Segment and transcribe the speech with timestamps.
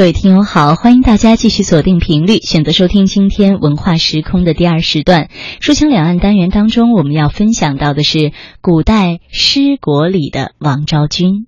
[0.00, 5.28] 各位听友好，欢迎大家继续锁定频率，选择收听今天文化时空的第二时段。
[5.60, 8.32] 书香两岸单元当中，我们要分享到的是
[8.62, 11.46] 古代诗国里的王昭君。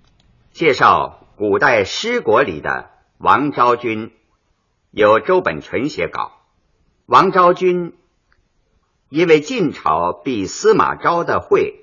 [0.53, 4.11] 介绍古代诗国里的王昭君，
[4.91, 6.32] 由周本纯写稿。
[7.07, 7.95] 王昭君，
[9.09, 11.77] 因为晋朝避司马昭的讳，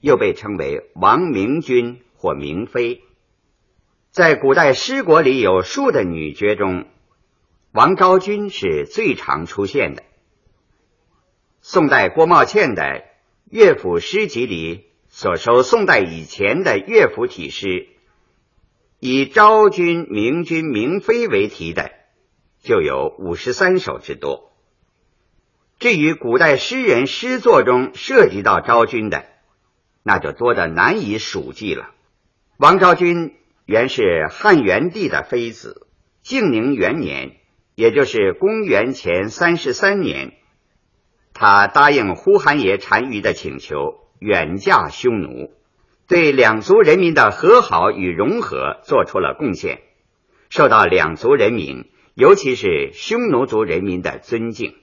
[0.00, 3.02] 又被称为王明君或明妃。
[4.12, 6.84] 在古代诗国里有数的女角中，
[7.72, 10.02] 王昭君是最常出现的。
[11.62, 12.82] 宋代郭茂倩的
[13.50, 17.86] 《乐府诗集》里所收宋代以前的乐府体诗，
[18.98, 21.90] 以昭君、明君、明妃为题的，
[22.62, 24.52] 就有五十三首之多。
[25.78, 29.24] 至于古代诗人诗作中涉及到昭君的，
[30.02, 31.92] 那就多得难以数计了。
[32.58, 33.38] 王昭君。
[33.72, 35.86] 原是汉元帝的妃子，
[36.20, 37.36] 靖宁元年，
[37.74, 40.34] 也就是公元前三十三年，
[41.32, 45.54] 他答应呼韩邪单于的请求，远嫁匈奴，
[46.06, 49.80] 对两族人民的和好与融合做出了贡献，
[50.50, 54.74] 受到两族人民，尤其是匈奴族人民的尊敬。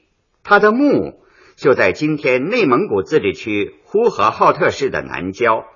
[0.44, 1.22] 他的墓
[1.58, 5.68] 就在今天内蒙古自治区呼和浩特市的南郊。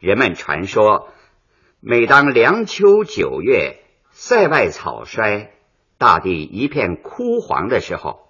[0.00, 1.10] 人们传说。
[1.86, 3.76] 每当凉秋九月，
[4.10, 5.50] 塞外草衰，
[5.98, 8.20] 大地一片枯黄的时候，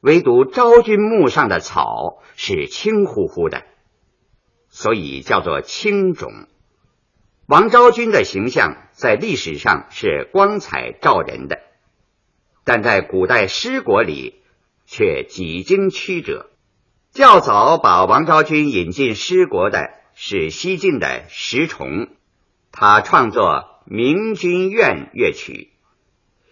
[0.00, 3.64] 唯独昭君墓上的草是青乎乎的，
[4.68, 6.46] 所以叫做青冢。
[7.46, 11.58] 王昭君的形象在历史上是光彩照人的，
[12.62, 14.44] 但在古代诗国里
[14.86, 16.50] 却几经曲折。
[17.10, 22.06] 较早把王昭君引进诗国的是西晋的石崇。
[22.76, 23.44] 他创作
[23.84, 25.68] 《明君怨》乐曲，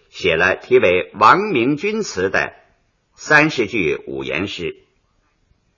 [0.09, 2.53] 写了题为《王明君词》的
[3.17, 4.77] 三十句五言诗，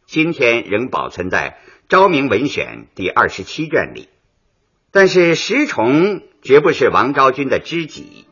[0.05, 1.57] 今天仍保存在
[1.89, 4.11] 《昭明文选》第二十七卷里。
[4.93, 8.27] 但是石崇绝不是王昭君的知己，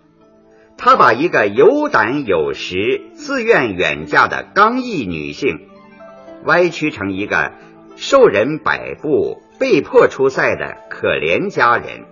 [0.76, 5.66] 他把一个有胆有识、自愿远嫁的刚毅女性，
[6.44, 7.54] 歪曲成一个
[7.96, 9.40] 受人摆布。
[9.62, 12.06] 被迫出塞的可怜家人，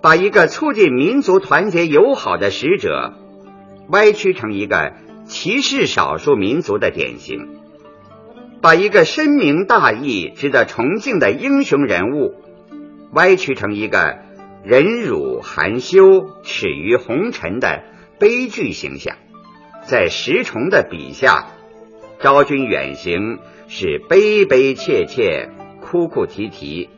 [0.00, 3.12] 把一个促进民族团结友好的使者，
[3.90, 4.94] 歪曲成一个
[5.26, 7.48] 歧视少数民族的典型；
[8.62, 12.34] 把一个深明大义、值得崇敬的英雄人物，
[13.12, 14.16] 歪曲成一个
[14.64, 17.82] 忍辱含羞、耻于红尘的
[18.18, 19.16] 悲剧形象。
[19.82, 21.48] 在石崇的笔下，
[22.20, 25.50] 昭君远行是悲悲切切。
[25.86, 26.90] 哭哭啼啼，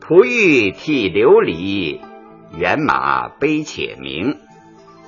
[0.00, 1.98] 璞玉替琉璃，
[2.56, 4.36] 辕马悲且鸣。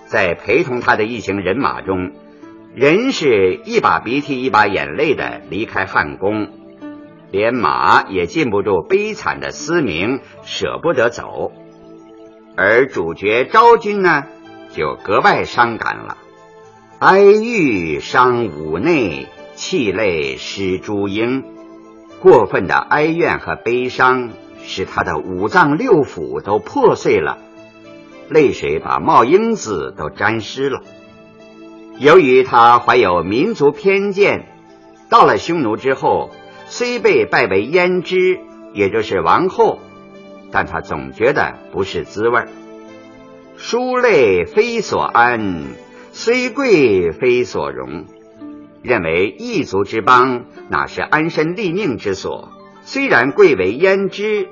[0.06, 2.10] 在陪同他的一行人马中，
[2.74, 6.48] 人是一把鼻涕一把眼泪的离开汉宫，
[7.30, 11.52] 连马也禁不住悲惨的嘶鸣，舍不得走。
[12.56, 14.24] 而主角昭君呢，
[14.72, 16.16] 就格外伤感了，
[16.98, 21.53] 哀玉伤五内，泣泪湿朱缨。
[22.24, 24.30] 过分的哀怨和悲伤，
[24.62, 27.36] 使他的五脏六腑都破碎了，
[28.30, 30.80] 泪水把帽缨子都沾湿了。
[31.98, 34.46] 由于他怀有民族偏见，
[35.10, 36.30] 到了匈奴之后，
[36.64, 38.40] 虽被拜为胭脂，
[38.72, 39.80] 也就是王后，
[40.50, 42.48] 但他总觉得不是滋味儿。
[43.58, 45.66] 书泪非所安，
[46.12, 48.06] 虽贵非所容。
[48.84, 52.50] 认为异族之邦哪是安身立命之所？
[52.82, 54.48] 虽然贵为胭脂，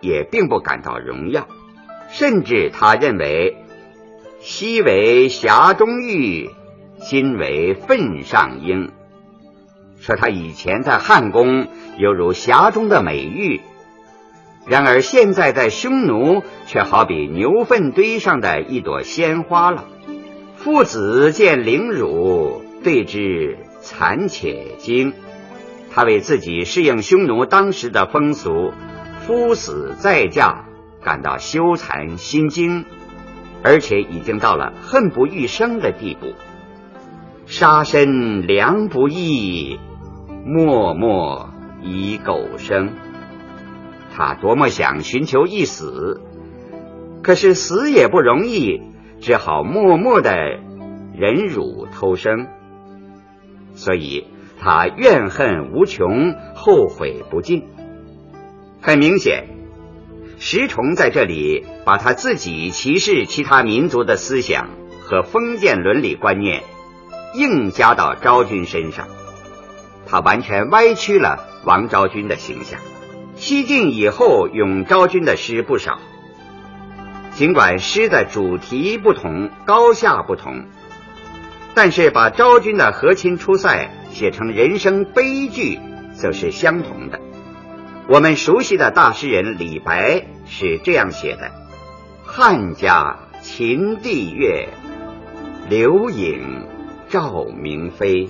[0.00, 1.46] 也并不感到荣耀。
[2.10, 3.56] 甚至他认为，
[4.40, 6.50] 昔为匣中玉，
[7.08, 8.90] 今为粪上英。
[10.00, 11.68] 说他以前在汉宫
[11.98, 13.60] 犹如匣中的美玉，
[14.66, 19.84] 然而现在在匈奴却好比牛粪堆上的一朵鲜花了。
[20.56, 23.58] 父子见凌辱，对之。
[23.80, 25.12] 残且惊，
[25.90, 28.72] 他为自己适应匈奴当时的风俗，
[29.20, 30.66] 夫死再嫁
[31.02, 32.84] 感到羞惭心惊，
[33.62, 36.34] 而且已经到了恨不欲生的地步。
[37.46, 39.78] 杀身良不易，
[40.44, 41.50] 默默
[41.82, 42.92] 以苟生。
[44.14, 46.20] 他多么想寻求一死，
[47.22, 48.82] 可是死也不容易，
[49.20, 50.58] 只好默默的
[51.14, 52.48] 忍辱偷生。
[53.78, 54.26] 所以
[54.60, 57.62] 他怨恨无穷，后悔不尽。
[58.82, 59.44] 很明显，
[60.40, 64.70] 石崇在这里把他自己歧视其他民族的思想
[65.00, 66.64] 和封建伦理观念
[67.34, 69.06] 硬加到昭君身上，
[70.06, 72.80] 他完全歪曲了王昭君的形象。
[73.36, 76.00] 西晋以后咏昭君的诗不少，
[77.30, 80.64] 尽管诗的主题不同、高下不同，
[81.80, 85.78] 但是把昭君的和亲出塞写成人生悲剧，
[86.12, 87.20] 则是相同的。
[88.08, 91.52] 我们熟悉的大诗人李白是这样写的
[92.26, 94.70] ：“汉家秦帝月，
[95.70, 96.66] 刘影
[97.10, 98.28] 照明飞。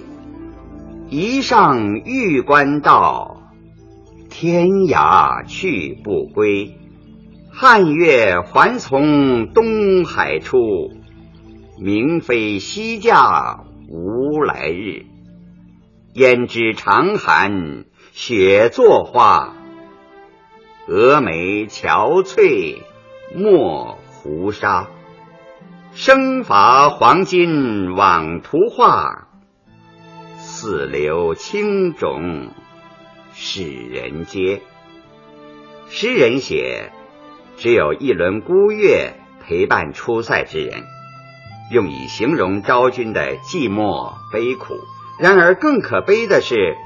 [1.09, 3.45] 一上玉关道，
[4.29, 6.77] 天涯去不归。
[7.51, 10.59] 汉月还从东海出，
[11.81, 15.07] 明妃西嫁无来日。
[16.15, 19.55] 胭脂长寒雪作花。”
[20.89, 22.79] 蛾眉憔悴
[23.35, 24.89] 没胡沙，
[25.93, 29.29] 生发黄金枉图画，
[30.39, 32.53] 似流青冢
[33.35, 34.63] 使人嗟。
[35.91, 36.91] 诗人写，
[37.59, 40.85] 只有一轮孤月陪伴出塞之人，
[41.71, 44.75] 用以形容昭君的寂寞悲苦。
[45.19, 46.77] 然而更可悲的是，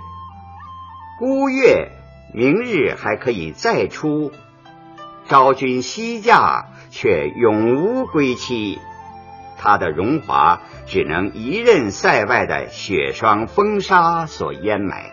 [1.19, 1.93] 孤月。
[2.35, 4.33] 明日还可以再出，
[5.29, 8.79] 昭君西嫁却永无归期，
[9.59, 15.13] 她的荣华只能一任塞外的雪霜风沙所淹埋。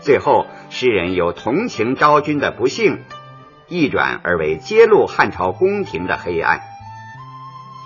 [0.00, 2.98] 最后，诗人有同情昭君的不幸，
[3.68, 6.60] 一转而为揭露汉朝宫廷的黑暗。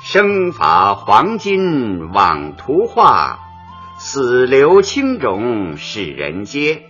[0.03, 3.39] 生发黄金枉图画，
[3.99, 6.83] 死留青冢使人嗟。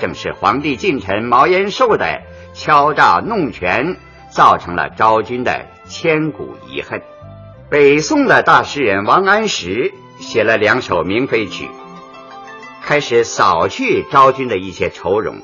[0.00, 2.22] 正是皇帝近臣毛延寿的
[2.52, 3.96] 敲诈弄权，
[4.28, 7.00] 造成了昭君的千古遗恨。
[7.70, 11.68] 北宋的大诗人王安石写了两首明妃曲，
[12.82, 15.36] 开始扫去昭君的一些愁容，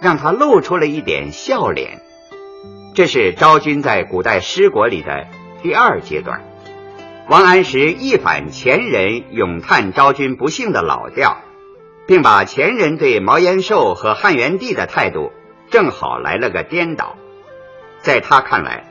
[0.00, 2.00] 让她露出了一点笑脸。
[2.94, 5.26] 这是昭君在古代诗国里的
[5.66, 6.44] 第二阶段。
[7.28, 11.38] 王安石一反前人咏叹昭君不幸的老调。
[12.06, 15.32] 并把前人对毛延寿和汉元帝的态度
[15.72, 17.16] 正好来了个颠倒。
[17.98, 18.84] 在他看来，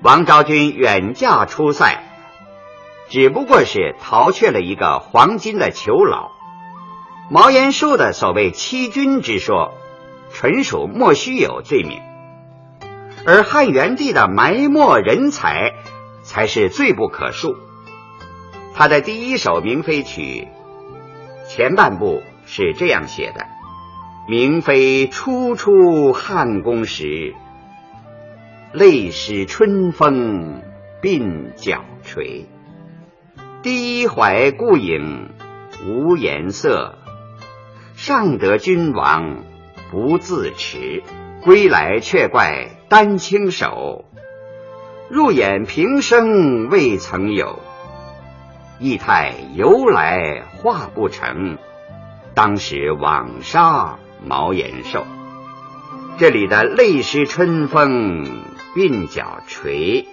[0.00, 2.02] 王昭君远嫁出塞，
[3.10, 6.30] 只不过是逃却了一个黄金的囚牢。
[7.30, 9.74] 毛延寿的所谓欺君之说，
[10.32, 12.00] 纯属莫须有罪名，
[13.24, 15.74] 而汉元帝的埋没人才，
[16.22, 17.56] 才是罪不可恕。
[18.74, 20.48] 他的第一首明妃曲。
[21.46, 23.46] 前半部是这样写的
[24.26, 27.34] ：“明妃初出汉宫时，
[28.72, 30.62] 泪湿春风
[31.02, 32.46] 鬓角垂。
[33.62, 35.30] 低怀故影
[35.86, 36.98] 无颜色，
[37.94, 39.44] 尚得君王
[39.90, 41.02] 不自持。
[41.42, 44.04] 归来却怪丹青手，
[45.10, 47.58] 入眼平生未曾有。”
[48.78, 51.58] 义太由来画不成，
[52.34, 55.04] 当时枉杀毛延寿。
[56.18, 58.24] 这里的泪湿春风
[58.74, 60.06] 鬓角垂，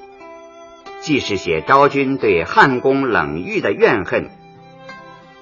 [0.99, 4.30] 既是写昭君对汉宫冷遇的怨恨，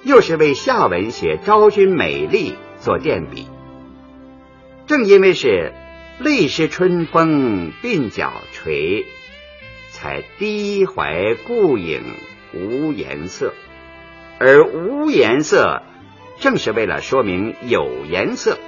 [0.04, 3.46] 又是为下文写昭君美丽做垫笔。
[4.88, 5.72] 正因为是
[6.18, 9.04] 泪湿春风鬓角垂，
[9.90, 12.00] 才低怀顾影。
[12.54, 13.52] 无颜色，
[14.38, 15.82] 而无颜色
[16.38, 18.58] 正是为了说明有颜色，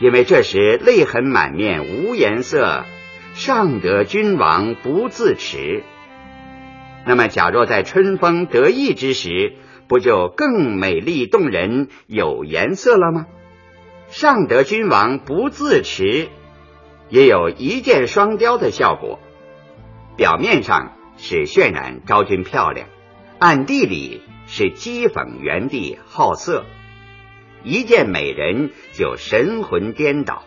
[0.00, 2.84] 因为这时泪痕满面无颜色，
[3.32, 5.82] 尚得君王不自持。
[7.06, 9.54] 那么，假若在春风得意之时，
[9.88, 13.26] 不就更美丽动人、有颜色了吗？
[14.10, 16.28] 上得君王不自持，
[17.08, 19.18] 也有一箭双雕的效果。
[20.16, 20.92] 表面上。
[21.22, 22.88] 是渲染昭君漂亮，
[23.38, 26.64] 暗地里是讥讽元帝好色。
[27.62, 30.44] 一见美人就神魂颠倒，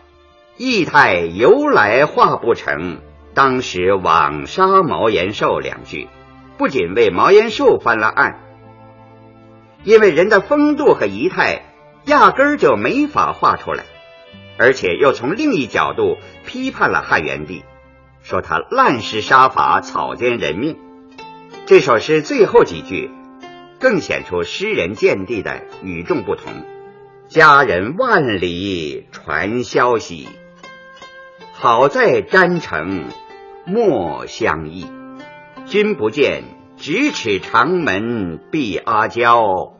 [0.57, 3.01] 义态由来画不成。
[3.35, 6.09] 当时枉杀毛延寿两句，
[6.57, 8.39] 不仅为毛延寿翻了案，
[9.83, 11.72] 因为人的风度和仪态
[12.05, 13.85] 压根儿就没法画出来，
[14.57, 17.63] 而且又从另一角度批判了汉元帝。
[18.21, 20.77] 说他滥施杀法，草菅人命。
[21.65, 23.09] 这首诗最后几句
[23.79, 26.53] 更显出诗人见地的与众不同。
[27.27, 30.27] 家人万里传消息，
[31.53, 33.05] 好在詹城
[33.65, 34.85] 莫相忆。
[35.65, 36.43] 君不见，
[36.77, 39.73] 咫尺长门闭阿娇。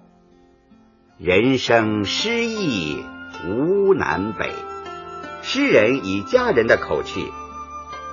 [1.26, 3.02] 人生失意
[3.48, 4.52] 无南北。
[5.42, 7.32] 诗人以家人的口气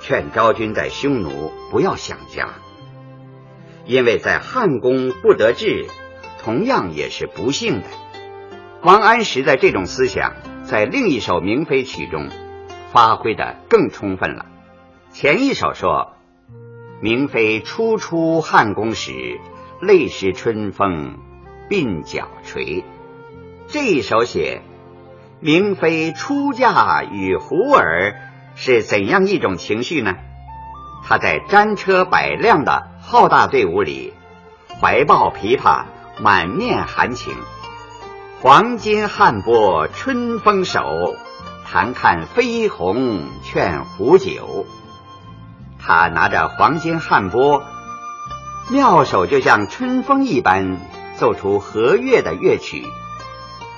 [0.01, 2.53] 劝昭君在匈奴不要想家，
[3.85, 5.87] 因为在汉宫不得志，
[6.41, 7.87] 同样也是不幸的。
[8.81, 10.31] 王安石的这种思想，
[10.63, 12.29] 在另一首《明妃曲》中
[12.93, 14.45] 发挥的更充分了。
[15.09, 16.13] 前一首说
[17.03, 19.37] ：“明妃初出汉宫时，
[19.81, 21.17] 泪湿春风
[21.69, 22.85] 鬓角垂。”
[23.71, 24.63] 这一首写
[25.39, 28.15] 明妃出嫁与胡儿
[28.53, 30.15] 是怎样一种情绪呢？
[31.07, 34.13] 她在战车百辆的浩大队伍里，
[34.81, 35.85] 怀抱琵琶，
[36.19, 37.33] 满面含情。
[38.41, 41.15] 黄金汉波春风手，
[41.65, 44.65] 弹看飞鸿劝胡酒。
[45.79, 47.63] 他拿着黄金汉波，
[48.69, 50.77] 妙手就像春风一般，
[51.15, 52.85] 奏出和悦的乐曲。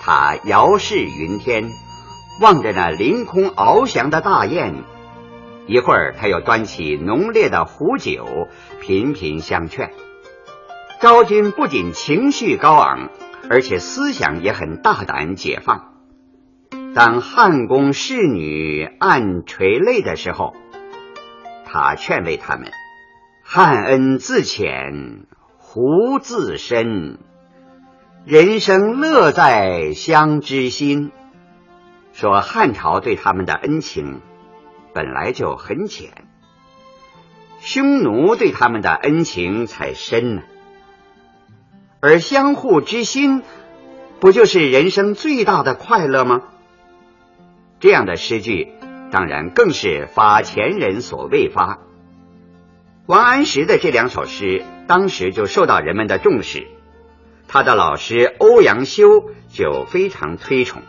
[0.05, 1.71] 他遥视云天，
[2.41, 4.83] 望着那凌空翱翔的大雁，
[5.65, 8.49] 一会儿他又端起浓烈的壶酒，
[8.81, 9.93] 频频相劝。
[10.99, 13.11] 昭君不仅情绪高昂，
[13.49, 15.93] 而且思想也很大胆解放。
[16.93, 20.53] 当汉宫侍女暗垂泪的时候，
[21.63, 22.69] 他劝慰他们
[23.41, 25.25] ：“汉恩自浅，
[25.57, 27.19] 胡自深。”
[28.25, 31.11] 人生乐在相知心。
[32.13, 34.21] 说汉朝对他们的恩情
[34.93, 36.09] 本来就很浅，
[37.59, 40.41] 匈奴对他们的恩情才深呢。
[41.99, 43.43] 而相互之心，
[44.21, 46.43] 不就是人生最大的快乐吗？
[47.81, 48.71] 这样的诗句，
[49.11, 51.79] 当然更是发前人所未发。
[53.05, 56.67] 王安石的这两首诗，当时就受到人们的重视。
[57.47, 59.05] 他的老师欧阳修
[59.47, 60.81] 就非常推崇，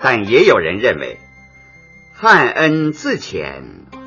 [0.00, 1.18] 但也有人认为
[2.12, 3.62] “汉恩自浅，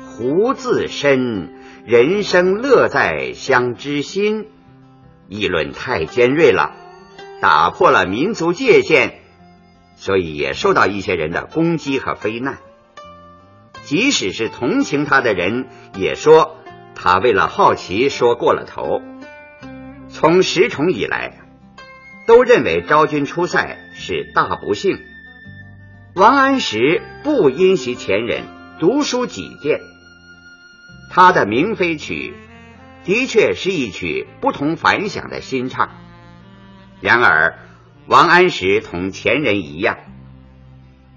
[0.06, 1.54] 胡自深，
[1.86, 4.48] 人生乐在相知心”，
[5.26, 6.74] 议论太尖锐了，
[7.40, 9.20] 打破了民族界限，
[9.96, 12.58] 所以也受到一些人的攻击和非难。
[13.84, 16.58] 即使是同情他的人，也说
[16.94, 19.00] 他为了好奇说过了头。
[20.10, 21.39] 从石崇以来。
[22.30, 25.00] 都认为昭君出塞是大不幸。
[26.14, 28.44] 王安石不因袭前人，
[28.78, 29.80] 读书己见。
[31.10, 32.32] 他的《明妃曲》
[33.04, 35.90] 的确是一曲不同凡响的新唱。
[37.00, 37.58] 然而，
[38.06, 39.98] 王安石同前人一样，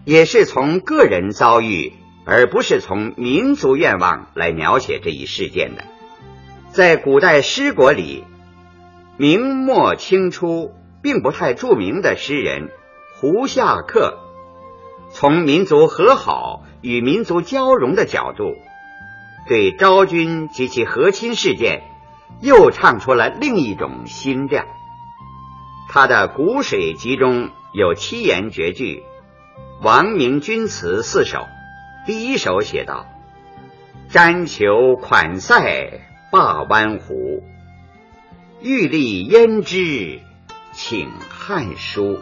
[0.06, 1.94] 也是从个人遭遇，
[2.26, 5.84] 而不是从民族愿望来描写这一事件的。
[6.72, 8.24] 在古代诗国里，
[9.18, 10.74] 明末清初。
[11.04, 12.72] 并不太著名的诗人
[13.20, 14.20] 胡夏客，
[15.12, 18.56] 从民族和好与民族交融的角度，
[19.48, 21.84] 对昭君及其和亲事件，
[22.42, 24.64] 又唱出了另一种新调。
[25.90, 29.04] 他的《古水集》中有七言绝句，
[29.86, 31.46] 《王明君词》四首。
[32.08, 33.06] 第一首写道
[34.10, 37.44] ：“瞻求款塞灞湾湖，
[38.62, 40.22] 玉立胭脂。”
[40.74, 42.18] 请汉书，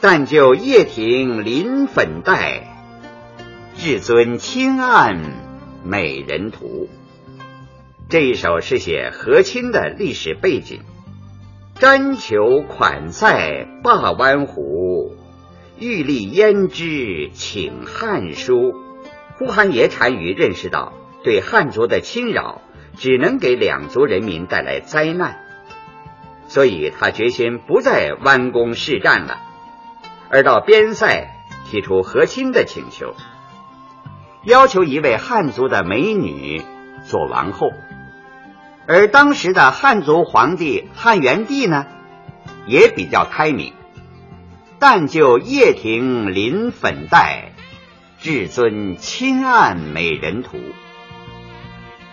[0.00, 2.68] 但就叶庭临粉黛，
[3.76, 5.20] 至尊清暗
[5.84, 6.88] 美人图。
[8.08, 10.82] 这一首是写和亲的历史背景。
[11.80, 15.16] 瞻求款塞灞湾湖，
[15.80, 18.72] 玉立胭脂请汉书。
[19.36, 20.92] 呼韩邪单于认识到，
[21.24, 22.60] 对汉族的侵扰
[22.96, 25.41] 只能给两族人民带来灾难。
[26.52, 29.38] 所以他决心不再弯弓试战了，
[30.28, 31.30] 而到边塞
[31.70, 33.14] 提出和亲的请求，
[34.44, 36.60] 要求一位汉族的美女
[37.06, 37.70] 做王后。
[38.86, 41.86] 而当时的汉族皇帝汉元帝呢，
[42.66, 43.72] 也比较开明，
[44.78, 47.52] 但就叶庭临粉黛，
[48.18, 50.58] 至尊亲案美人图。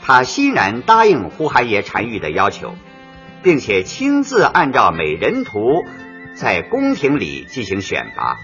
[0.02, 2.74] 他欣然答应呼韩邪单于的要求。
[3.42, 5.84] 并且亲自按照美人图
[6.36, 8.38] 在宫廷里进行选拔，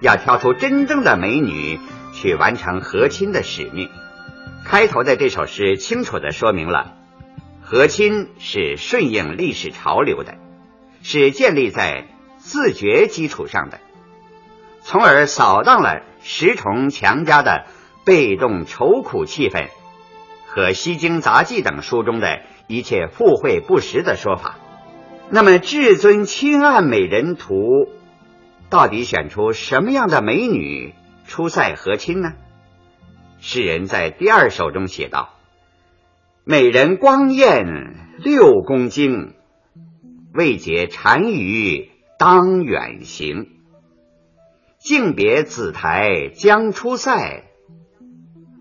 [0.00, 1.78] 要挑出真正的美女
[2.12, 3.90] 去完成和亲的使命。
[4.64, 6.94] 开头的这首诗清楚地说明了，
[7.62, 10.36] 和亲是顺应历史潮流的，
[11.02, 12.06] 是建立在
[12.38, 13.80] 自觉基础上的，
[14.82, 17.66] 从而扫荡了石崇强加的
[18.04, 19.68] 被动愁苦气氛，
[20.46, 24.58] 和《西京杂记》等书中的一切附会不实的说法。
[25.30, 27.54] 那么，至尊亲爱美人图
[28.68, 30.94] 到底选出什么样的美女
[31.26, 32.34] 出塞和亲呢？
[33.38, 35.34] 诗人在第二首中写道
[36.44, 37.66] ：“美人光艳
[38.18, 39.34] 六宫京，
[40.32, 43.48] 未解单于当远行。
[44.78, 47.44] 敬别紫台将出塞，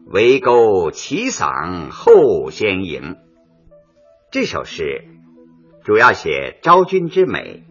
[0.05, 3.17] 围钩齐嗓后先迎。”
[4.33, 5.03] 这首诗。
[5.83, 7.65] 主要写昭君之美，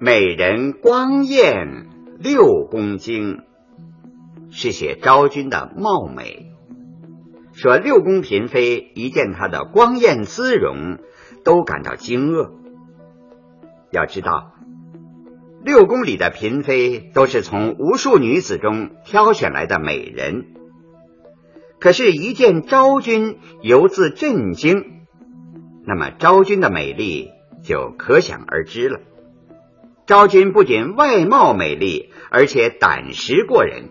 [0.00, 1.86] 美人光艳
[2.18, 3.42] 六宫京，
[4.50, 6.50] 是写昭君的貌美。
[7.52, 10.98] 说六宫嫔妃一见她的光艳姿容，
[11.44, 12.50] 都感到惊愕。
[13.92, 14.54] 要知道，
[15.62, 20.46] 六宫里的嫔妃都是从无数女子中挑选来的美人，
[21.78, 24.96] 可是，一见昭君，犹自震惊。
[25.90, 27.32] 那么昭君的美丽
[27.64, 29.00] 就可想而知了。
[30.06, 33.90] 昭君不仅外貌美丽，而且胆识过人，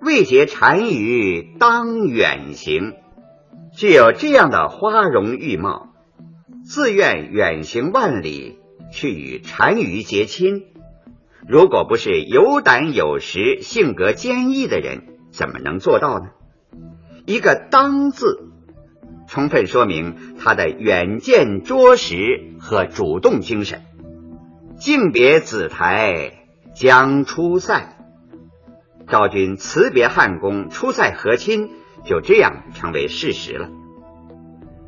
[0.00, 2.94] 未结单于当远行，
[3.72, 5.90] 具有这样的花容玉貌，
[6.64, 8.58] 自愿远行万里
[8.90, 10.64] 去与单于结亲。
[11.46, 16.30] 如果不是有胆有识、性格坚毅的人，怎么能做到呢？
[17.24, 18.48] 一个“当”字。
[19.28, 23.82] 充分说明他的远见卓识和主动精神。
[24.78, 26.32] 敬别紫台
[26.74, 27.96] 将出塞，
[29.06, 31.70] 昭君辞别汉宫出塞和亲，
[32.06, 33.68] 就这样成为事实了。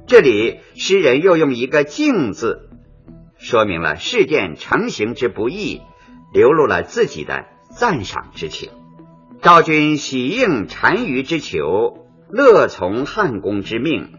[0.06, 2.70] 这里诗人又用一个“敬”字，
[3.36, 5.82] 说明了事件成行之不易，
[6.32, 8.70] 流露了自己的赞赏之情。
[9.42, 14.12] 昭君喜应单于之求，乐从汉宫之命。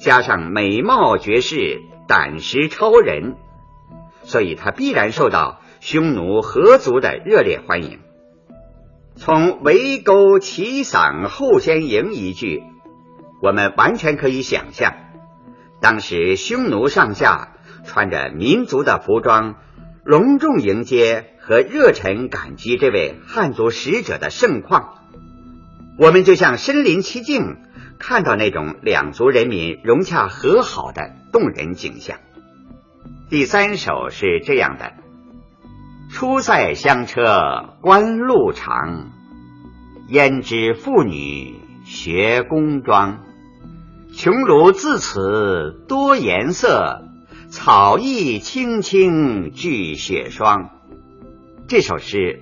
[0.00, 3.36] 加上美貌绝世、胆识超人，
[4.22, 7.98] 所以他必然受到匈奴合族的热烈欢迎。
[9.16, 12.62] 从“围钩齐嗓后先迎”一句，
[13.42, 14.94] 我们完全可以想象，
[15.80, 19.56] 当时匈奴上下穿着民族的服装，
[20.04, 24.94] 隆重迎接和热忱感激这位汉族使者的盛况。
[25.98, 27.56] 我们就像身临其境。
[27.98, 32.18] 看到那种两族人民融洽和好的动人景象。
[33.28, 34.92] 第三首是这样的：
[36.10, 39.10] 出塞香车官路长，
[40.08, 43.24] 焉知妇女学宫妆。
[44.16, 47.02] 琼炉自此多颜色，
[47.50, 50.70] 草意青青聚雪霜。
[51.68, 52.40] 这首诗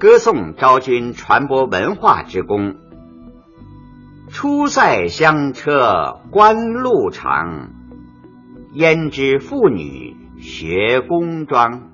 [0.00, 2.76] 歌颂昭君传播文化之功。
[4.32, 7.68] 出塞香车官路长，
[8.72, 11.90] 焉知妇女学宫妆。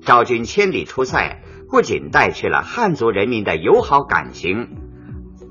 [0.00, 4.68] 昭君千里出塞，不仅带去了汉族人民的友好感情，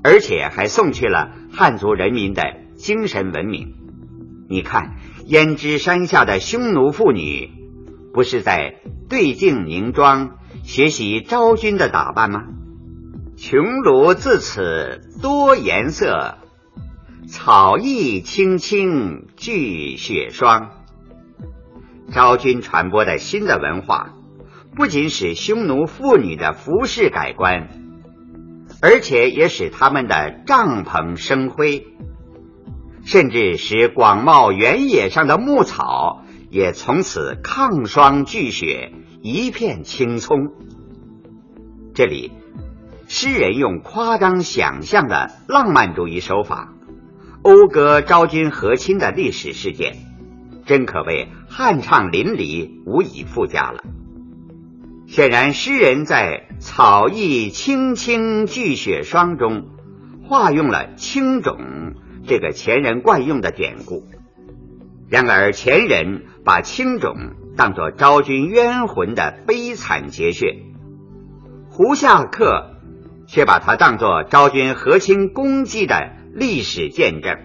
[0.02, 2.42] 而且还送去了汉族人民的
[2.76, 3.74] 精神文明。
[4.48, 4.94] 你看，
[5.28, 7.50] 胭脂山下的匈奴妇女，
[8.14, 8.76] 不是在
[9.10, 10.30] 对镜凝妆，
[10.62, 12.44] 学习昭君的打扮吗？
[13.40, 16.38] 穹庐自此多颜色，
[17.28, 20.70] 草艺青青聚雪霜。
[22.12, 24.16] 昭君传播的新的文化，
[24.74, 27.68] 不仅使匈奴妇女的服饰改观，
[28.82, 31.86] 而且也使他们的帐篷生辉，
[33.04, 40.54] 甚至使广袤原野上的牧草也从此抗霜聚雪，一片青葱。
[41.94, 42.32] 这里。
[43.10, 46.74] 诗人用夸张想象的浪漫主义手法，
[47.42, 49.96] 讴歌昭君和亲的历史事件，
[50.66, 53.82] 真可谓酣畅淋漓，无以复加了。
[55.06, 59.68] 显然，诗人在“草意青青聚雪霜”中
[60.28, 61.94] 化用了“青冢”
[62.28, 64.04] 这个前人惯用的典故。
[65.08, 67.14] 然而，前人把青冢
[67.56, 70.58] 当作昭君冤魂的悲惨结穴，
[71.70, 72.74] 胡夏客。
[73.28, 77.38] 却把它当作昭君和亲功绩的历史见证。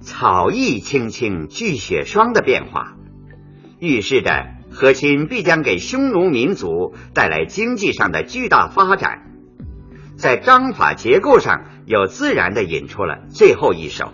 [0.00, 2.96] 草艺青青聚雪霜的变化，
[3.78, 9.22] 预示着和亲必将给匈奴民族带来经济上的巨大发展。
[10.16, 14.12] 在章法结构上，又自然的引出了最后一首：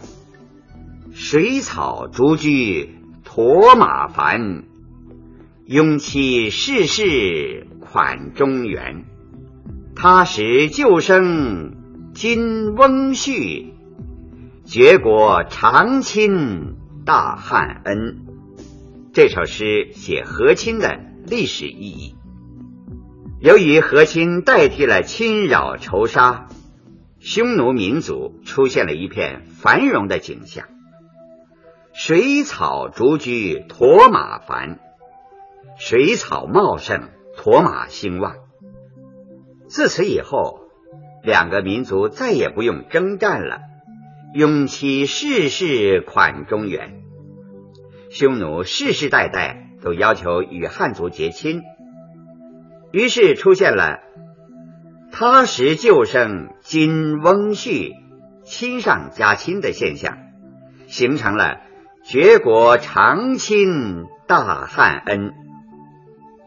[1.14, 4.64] 水草竹居驼马繁，
[5.64, 9.13] 拥妻世世款中原。
[9.96, 13.72] 他时旧生今翁婿，
[14.64, 16.76] 绝国长亲
[17.06, 18.26] 大汉恩。
[19.12, 22.16] 这首诗写和亲的历史意义。
[23.40, 26.48] 由于和亲代替了侵扰仇杀，
[27.20, 30.66] 匈奴民族出现了一片繁荣的景象。
[31.92, 34.80] 水草逐居，驼马繁，
[35.78, 38.34] 水草茂盛，驼马兴旺。
[39.74, 40.60] 自此以后，
[41.24, 43.58] 两个民族再也不用征战了，
[44.32, 47.00] 永期世世款中原。
[48.08, 51.60] 匈奴世世代代都要求与汉族结亲，
[52.92, 53.98] 于是出现了
[55.10, 57.94] “他时旧生今翁婿”，
[58.46, 60.18] 亲上加亲的现象，
[60.86, 61.62] 形成了
[62.06, 65.32] “绝国长亲大汉恩”。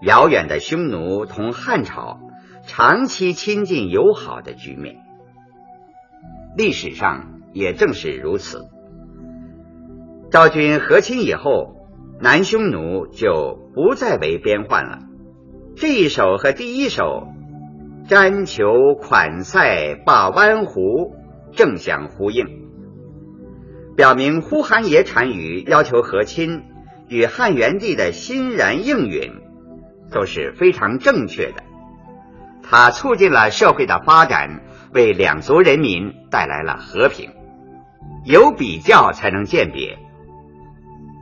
[0.02, 2.22] 遥远的匈奴同汉朝
[2.68, 4.98] 长期亲近友好的局面，
[6.58, 8.68] 历史上也正是如此。
[10.30, 11.78] 昭君和亲以后，
[12.20, 15.00] 南匈奴就不再为边患了。
[15.78, 17.30] 这一首和第一首
[18.10, 21.16] “瞻求款塞把湾湖”
[21.56, 22.46] 正相呼应，
[23.96, 26.64] 表明呼韩邪单于要求和亲
[27.08, 29.32] 与汉元帝的欣然应允
[30.12, 31.64] 都是非常正确的。
[32.70, 34.62] 它促进了社会的发展，
[34.94, 37.32] 为两族人民带来了和平。
[38.26, 39.98] 有比较才能鉴别。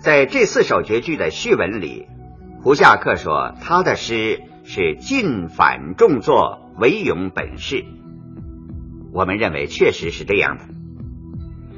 [0.01, 2.07] 在这四首绝句的序文里，
[2.61, 7.85] 胡夏客说他的诗是尽反重作，唯咏本事。
[9.13, 10.63] 我们认为确实是这样的。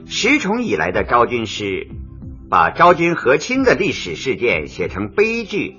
[0.06, 1.88] 石崇以来的昭君诗，
[2.50, 5.76] 把昭君和亲的历史事件写成悲剧，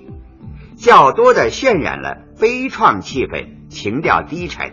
[0.77, 4.71] 较多的渲染了悲怆气氛，情调低沉。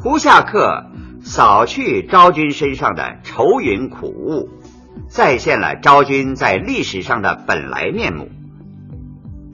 [0.00, 0.86] 胡夏客
[1.20, 4.48] 扫去昭君身上的愁云苦雾。
[5.08, 8.30] 再现了昭君在历史上的本来面目。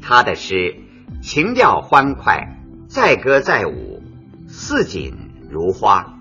[0.02, 0.76] 他的诗
[1.22, 4.02] 情调欢快，载歌载舞，
[4.48, 5.14] 似锦
[5.50, 6.18] 如花。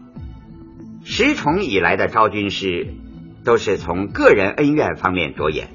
[1.03, 2.93] 十重以来的昭君诗，
[3.43, 5.69] 都是从个人恩怨方面着眼，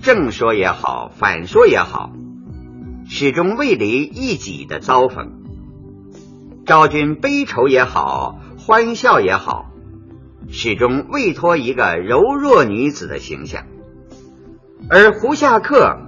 [0.00, 2.12] 正说也好，反说也好，
[3.08, 5.37] 始终未离一己的遭逢。
[6.68, 9.72] 昭君悲愁也好，欢笑也好。
[10.50, 13.64] 始终未脱一个柔弱女子的形象，
[14.90, 15.98] 而胡夏客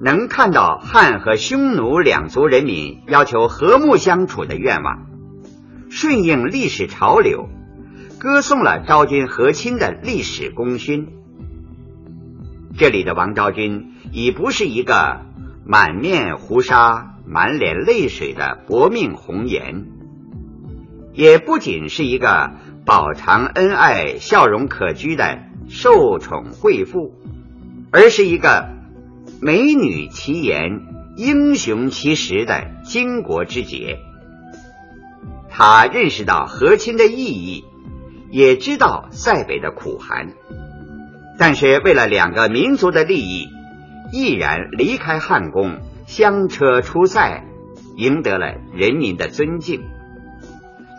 [0.00, 5.06] 能看到汉和匈奴两族人民要求和睦相处的愿望，
[5.90, 7.46] 顺应历史潮流，
[8.18, 11.08] 歌颂了昭君和亲的历史功勋。
[12.78, 15.20] 这里的王昭君已不是一个
[15.66, 19.97] 满面胡沙、满脸泪水的薄命红颜，
[21.18, 22.52] 也不仅是一个。
[22.86, 27.12] 饱尝恩爱、笑容可掬的受宠贵妇，
[27.90, 28.70] 而是一个
[29.42, 30.80] 美女其言、
[31.14, 33.98] 英雄其实的巾帼之杰。
[35.50, 37.64] 他认识到和亲的意义，
[38.30, 40.32] 也知道塞北的苦寒，
[41.38, 43.48] 但是为了两个民族的利益，
[44.14, 47.44] 毅然离开汉宫，相车出塞，
[47.98, 49.82] 赢得了人民的尊敬。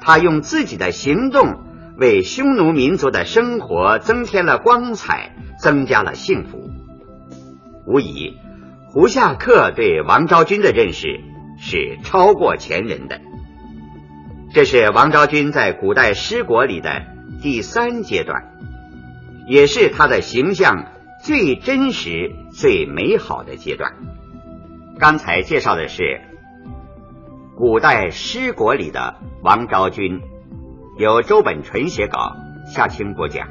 [0.01, 1.67] 他用自己的行动。
[1.97, 6.69] 为匈奴民族的生活增添了光彩，增加了幸福。
[7.85, 8.37] 无疑，
[8.87, 11.19] 胡夏克对王昭君的认识
[11.59, 13.19] 是超过前人的。
[14.53, 17.03] 这是王昭君在古代诗国里的
[17.41, 18.43] 第三阶段，
[19.45, 20.85] 也是他的形象
[21.21, 23.91] 最真实、最美好的阶段。
[24.97, 26.21] 刚才介绍的是
[27.59, 30.21] 古代诗国里的王昭君。
[30.97, 32.37] 由周本纯写稿，
[32.73, 33.49] 夏青播讲。